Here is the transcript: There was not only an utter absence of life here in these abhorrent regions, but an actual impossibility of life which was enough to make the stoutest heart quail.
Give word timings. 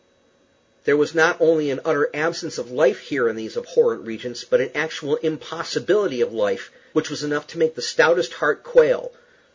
There 0.85 0.97
was 0.97 1.13
not 1.13 1.39
only 1.39 1.69
an 1.69 1.79
utter 1.85 2.09
absence 2.11 2.57
of 2.57 2.71
life 2.71 2.97
here 3.01 3.29
in 3.29 3.35
these 3.35 3.55
abhorrent 3.55 4.03
regions, 4.03 4.43
but 4.43 4.59
an 4.59 4.71
actual 4.73 5.17
impossibility 5.17 6.21
of 6.21 6.33
life 6.33 6.71
which 6.93 7.11
was 7.11 7.23
enough 7.23 7.45
to 7.49 7.59
make 7.59 7.75
the 7.75 7.83
stoutest 7.83 8.33
heart 8.33 8.63
quail. 8.63 9.11